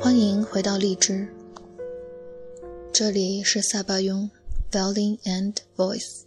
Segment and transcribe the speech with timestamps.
[0.00, 1.26] 欢迎回到荔枝，
[2.92, 4.30] 这里是萨巴雍
[4.70, 6.22] Violin and Voice。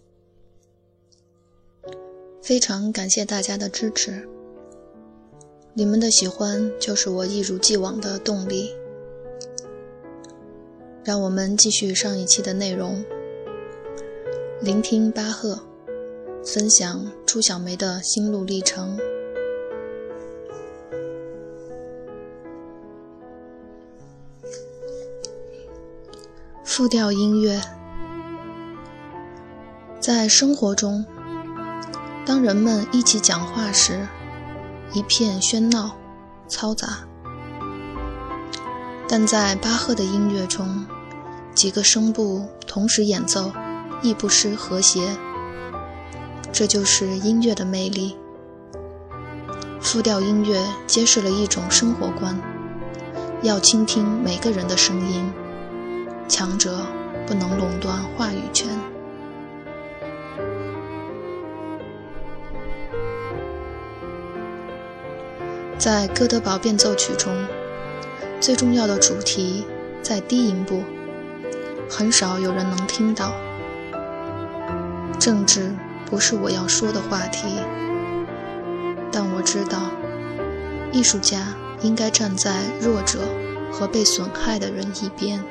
[2.41, 4.27] 非常感谢大家的支持，
[5.73, 8.75] 你们的喜欢就是我一如既往的动力。
[11.05, 13.01] 让我们继续上一期的内容，
[14.61, 15.57] 聆听巴赫，
[16.43, 18.99] 分享朱小梅的心路历程。
[26.63, 27.61] 复调音乐，
[29.99, 31.05] 在生活中，
[32.25, 34.07] 当人们一起讲话时，
[34.93, 35.95] 一片喧闹、
[36.47, 36.87] 嘈杂；
[39.07, 40.85] 但在巴赫的音乐中，
[41.53, 43.51] 几个声部同时演奏，
[44.01, 45.17] 亦不失和谐。
[46.53, 48.17] 这就是音乐的魅力。
[49.79, 52.39] 复调音乐揭示了一种生活观：
[53.41, 55.31] 要倾听每个人的声音。
[56.27, 56.85] 强者
[57.27, 58.69] 不能垄断话语权。
[65.77, 67.33] 在哥德堡变奏曲中，
[68.39, 69.65] 最重要的主题
[70.01, 70.83] 在低音部，
[71.89, 73.33] 很少有人能听到。
[75.19, 75.71] 政治
[76.05, 77.59] 不是我要说的话题，
[79.11, 79.91] 但我知道，
[80.91, 81.47] 艺术家
[81.81, 83.19] 应该站在弱者
[83.71, 85.43] 和被损害的人一边。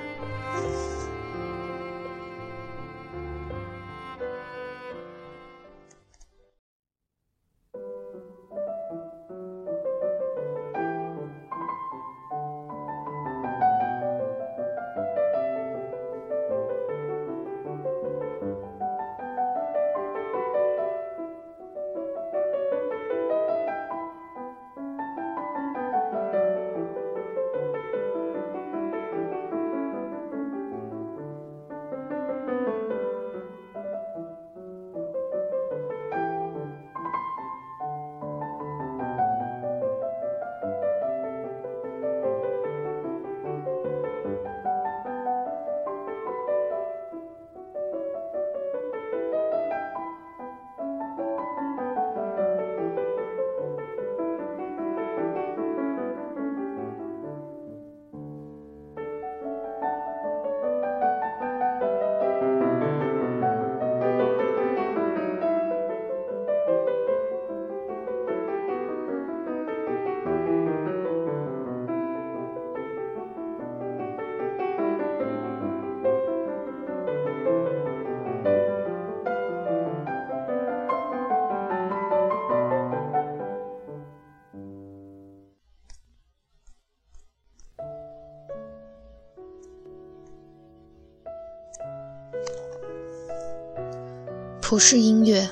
[94.70, 95.50] 普世音乐，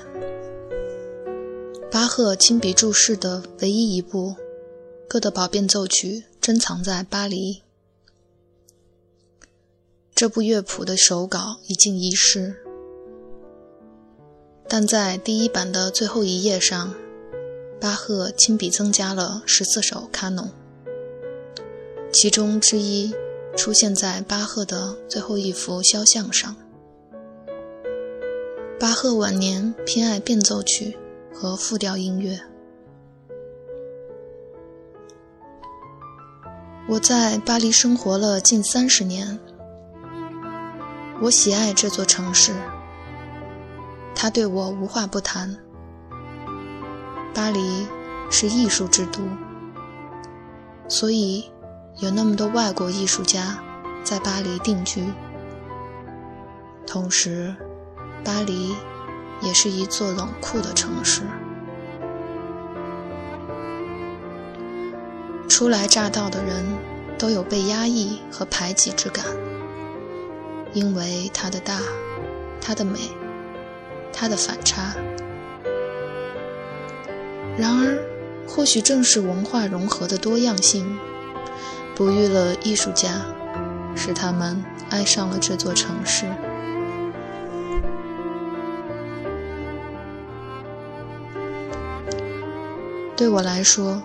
[1.90, 4.28] 巴赫亲笔注释的唯一一部
[5.08, 7.62] 《哥德堡变奏曲》珍藏在巴黎。
[10.14, 12.54] 这部乐谱的手稿已经遗失，
[14.68, 16.94] 但在第一版的最后一页上，
[17.80, 20.48] 巴赫亲笔增加了十四首卡农，
[22.12, 23.12] 其中之一
[23.56, 26.54] 出现在巴赫的最后一幅肖像上。
[28.80, 30.96] 巴赫晚年偏爱变奏曲
[31.34, 32.38] 和复调音乐。
[36.88, 39.36] 我在巴黎生活了近三十年，
[41.20, 42.54] 我喜爱这座城市，
[44.14, 45.56] 它对我无话不谈。
[47.34, 47.84] 巴黎
[48.30, 49.20] 是艺术之都，
[50.86, 51.50] 所以
[51.96, 53.58] 有那么多外国艺术家
[54.04, 55.04] 在巴黎定居，
[56.86, 57.52] 同时。
[58.28, 58.76] 巴黎
[59.40, 61.22] 也是一座冷酷的城市。
[65.48, 66.62] 初来乍到的人
[67.16, 69.24] 都有被压抑和排挤之感，
[70.74, 71.80] 因为它的大、
[72.60, 72.98] 它的美、
[74.12, 74.94] 它的反差。
[77.56, 77.98] 然而，
[78.46, 80.98] 或许正是文化融合的多样性，
[81.96, 83.22] 哺育了艺术家，
[83.96, 86.26] 使他们爱上了这座城市。
[93.18, 94.00] 对我来说，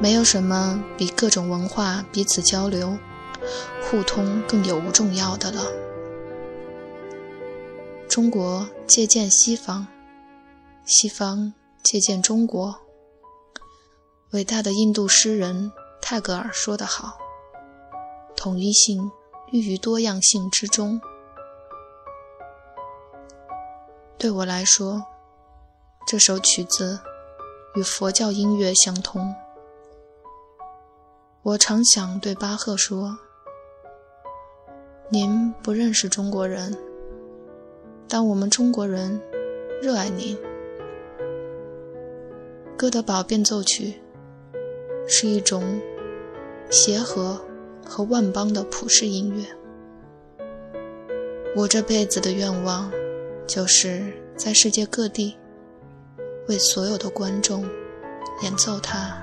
[0.00, 2.98] 没有什么比各种文化彼此交流、
[3.80, 5.62] 互通更有无重要的了。
[8.08, 9.86] 中国借鉴西方，
[10.84, 11.54] 西方
[11.84, 12.76] 借鉴中国。
[14.32, 15.70] 伟大的印度诗人
[16.00, 17.16] 泰戈尔说得好
[18.34, 19.12] ：“统一性
[19.52, 21.00] 寓于多样性之中。
[24.18, 25.04] 对我来说，
[26.04, 26.98] 这首曲子
[27.74, 29.34] 与佛教音乐相通。
[31.42, 33.18] 我常想对巴赫说
[35.08, 36.76] ：“您不认识中国人，
[38.06, 39.20] 但我们中国人
[39.80, 40.36] 热爱您。”
[42.76, 43.94] 《哥德堡变奏曲》
[45.08, 45.80] 是一种
[46.70, 47.40] 协和
[47.84, 49.44] 和万邦的普世音乐。
[51.56, 52.90] 我这辈子的愿望，
[53.46, 55.36] 就是在世界各地
[56.48, 57.64] 为所有的观众
[58.42, 59.21] 演奏它。